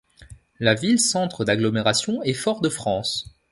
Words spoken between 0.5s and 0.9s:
La